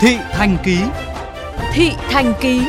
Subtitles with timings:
[0.00, 0.78] Thị Thành Ký
[1.72, 2.60] Thị Thành Ký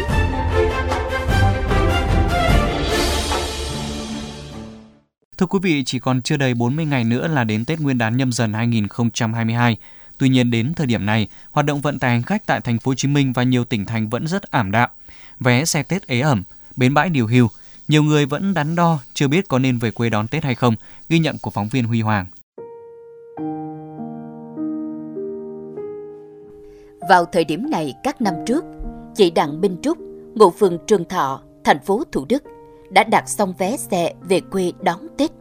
[5.38, 8.18] Thưa quý vị, chỉ còn chưa đầy 40 ngày nữa là đến Tết Nguyên đán
[8.18, 9.78] nhâm dần 2022.
[10.18, 12.90] Tuy nhiên đến thời điểm này, hoạt động vận tải hành khách tại thành phố
[12.92, 14.90] Hồ Chí Minh và nhiều tỉnh thành vẫn rất ảm đạm.
[15.40, 16.44] Vé xe Tết ế ẩm,
[16.76, 17.50] bến bãi điều hưu,
[17.88, 20.76] nhiều người vẫn đắn đo chưa biết có nên về quê đón Tết hay không,
[21.10, 22.26] ghi nhận của phóng viên Huy Hoàng.
[27.10, 28.66] Vào thời điểm này các năm trước,
[29.16, 29.98] chị Đặng Minh Trúc,
[30.36, 32.44] ngụ phường Trường Thọ, thành phố Thủ Đức,
[32.90, 35.32] đã đặt xong vé xe về quê đón Tết.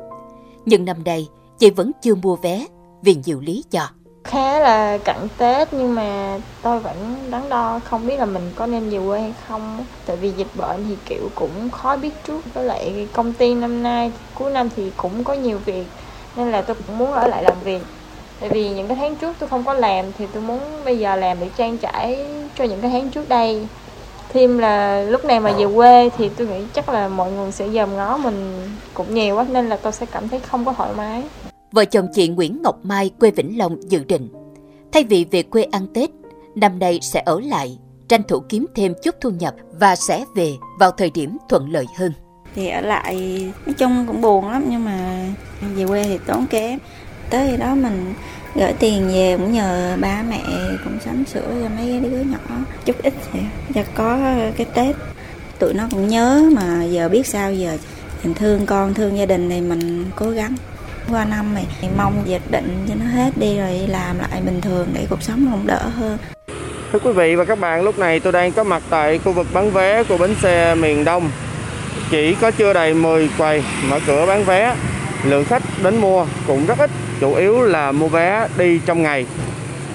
[0.64, 2.66] Nhưng năm nay, chị vẫn chưa mua vé
[3.02, 3.90] vì nhiều lý do.
[4.24, 6.96] Khá là cận Tết nhưng mà tôi vẫn
[7.30, 9.84] đắn đo không biết là mình có nên về quê hay không.
[10.06, 12.54] Tại vì dịch bệnh thì kiểu cũng khó biết trước.
[12.54, 15.86] Với lại công ty năm nay cuối năm thì cũng có nhiều việc
[16.36, 17.82] nên là tôi cũng muốn ở lại làm việc.
[18.40, 21.16] Tại vì những cái tháng trước tôi không có làm thì tôi muốn bây giờ
[21.16, 22.26] làm để trang trải
[22.58, 23.66] cho những cái tháng trước đây
[24.28, 27.68] thêm là lúc này mà về quê thì tôi nghĩ chắc là mọi người sẽ
[27.68, 30.90] dòm ngó mình cũng nhiều quá nên là tôi sẽ cảm thấy không có thoải
[30.96, 31.22] mái.
[31.72, 34.28] Vợ chồng chị Nguyễn Ngọc Mai quê Vĩnh Long dự định
[34.92, 36.10] thay vì về quê ăn Tết,
[36.54, 40.52] năm nay sẽ ở lại, tranh thủ kiếm thêm chút thu nhập và sẽ về
[40.78, 42.12] vào thời điểm thuận lợi hơn.
[42.54, 45.26] Thì ở lại nói chung cũng buồn lắm nhưng mà
[45.74, 46.78] về quê thì tốn kém.
[47.30, 48.14] Tới đó mình
[48.54, 50.42] gửi tiền về cũng nhờ ba mẹ
[50.84, 53.42] cũng sắm sửa cho mấy đứa nhỏ chút ít vậy
[53.74, 54.18] cho có
[54.56, 54.96] cái tết
[55.58, 57.78] tụi nó cũng nhớ mà giờ biết sao giờ
[58.24, 60.54] mình thương con thương gia đình thì mình cố gắng
[61.10, 64.60] qua năm này thì mong dịch bệnh cho nó hết đi rồi làm lại bình
[64.60, 66.18] thường để cuộc sống không đỡ hơn
[66.92, 69.46] Thưa quý vị và các bạn, lúc này tôi đang có mặt tại khu vực
[69.52, 71.30] bán vé của bến xe miền Đông.
[72.10, 74.76] Chỉ có chưa đầy 10 quầy mở cửa bán vé.
[75.24, 76.90] Lượng khách đến mua cũng rất ít
[77.20, 79.26] chủ yếu là mua vé đi trong ngày.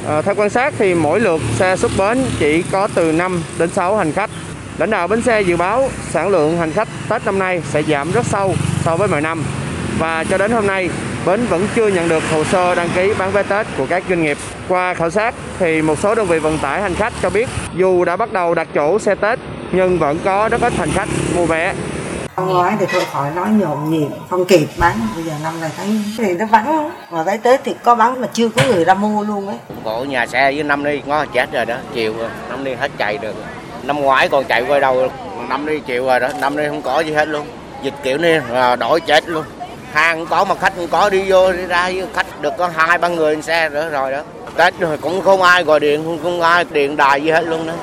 [0.08, 3.70] À, theo quan sát thì mỗi lượt xe xuất bến chỉ có từ 5 đến
[3.70, 4.30] 6 hành khách.
[4.78, 8.12] Lãnh đạo bến xe dự báo sản lượng hành khách Tết năm nay sẽ giảm
[8.12, 9.44] rất sâu so với mọi năm.
[10.00, 10.90] Và cho đến hôm nay,
[11.26, 14.24] bến vẫn chưa nhận được hồ sơ đăng ký bán vé Tết của các doanh
[14.24, 14.38] nghiệp.
[14.68, 18.06] Qua khảo sát thì một số đơn vị vận tải hành khách cho biết dù
[18.06, 19.40] đã bắt đầu đặt chỗ xe Tết
[19.72, 21.74] nhưng vẫn có rất ít hành khách mua vé
[22.42, 24.96] Năm ngoái thì thôi khỏi nói nhộn nhịp, không kịp bán.
[25.16, 25.88] Bây giờ năm này thấy
[26.18, 26.92] thì nó vắng lắm.
[27.12, 29.58] Mà tới Tết thì có bán mà chưa có người ra mua luôn ấy.
[29.84, 32.92] Cổ nhà xe với năm đi ngó chết rồi đó, chiều rồi, năm đi hết
[32.98, 33.36] chạy được.
[33.84, 35.08] Năm ngoái còn chạy qua đâu,
[35.50, 37.46] năm đi chiều rồi đó, năm đi không có gì hết luôn.
[37.84, 39.46] Dịch kiểu này là đổi chết luôn.
[39.92, 42.98] Hàng có mà khách không có đi vô đi ra với khách được có hai
[42.98, 44.22] ba người xe nữa rồi đó.
[44.58, 47.68] Tết rồi cũng không ai gọi điện, không, không ai điện đài gì hết luôn
[47.68, 47.74] đó.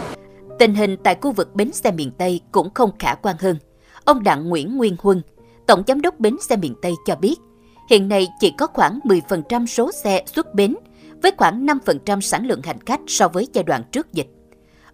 [0.58, 3.56] Tình hình tại khu vực bến xe miền Tây cũng không khả quan hơn.
[4.08, 5.22] Ông Đặng Nguyễn Nguyên Huân,
[5.66, 7.36] Tổng Giám đốc Bến xe miền Tây cho biết,
[7.90, 10.76] hiện nay chỉ có khoảng 10% số xe xuất bến,
[11.22, 14.26] với khoảng 5% sản lượng hành khách so với giai đoạn trước dịch.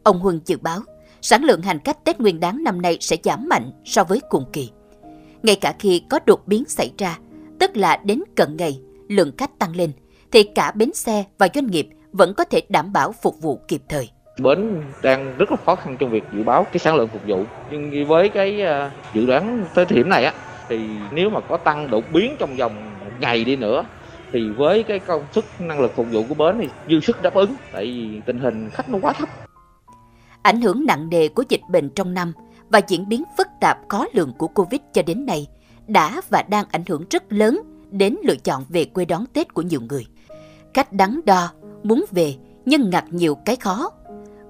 [0.03, 0.81] Ông Huân dự báo,
[1.21, 4.45] sản lượng hành khách Tết Nguyên đáng năm nay sẽ giảm mạnh so với cùng
[4.53, 4.71] kỳ.
[5.43, 7.19] Ngay cả khi có đột biến xảy ra,
[7.59, 9.93] tức là đến cận ngày, lượng khách tăng lên,
[10.31, 13.83] thì cả bến xe và doanh nghiệp vẫn có thể đảm bảo phục vụ kịp
[13.89, 14.09] thời
[14.39, 17.45] bến đang rất là khó khăn trong việc dự báo cái sản lượng phục vụ.
[17.71, 20.33] Nhưng với cái à, dự đoán tới thời điểm này á
[20.69, 20.81] thì
[21.12, 23.84] nếu mà có tăng đột biến trong vòng một ngày đi nữa
[24.33, 27.34] thì với cái công suất năng lực phục vụ của bến thì dư sức đáp
[27.34, 29.28] ứng tại vì tình hình khách nó quá thấp.
[30.43, 32.33] Ảnh hưởng nặng nề của dịch bệnh trong năm
[32.69, 35.47] và diễn biến phức tạp khó lường của Covid cho đến nay
[35.87, 39.62] đã và đang ảnh hưởng rất lớn đến lựa chọn về quê đón Tết của
[39.62, 40.06] nhiều người.
[40.75, 41.50] Khách đắn đo,
[41.83, 42.34] muốn về
[42.65, 43.91] nhưng ngặt nhiều cái khó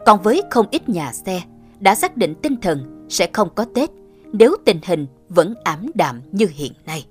[0.06, 1.42] còn với không ít nhà xe,
[1.80, 3.90] đã xác định tinh thần sẽ không có Tết
[4.32, 7.06] nếu tình hình vẫn ảm đạm như hiện nay.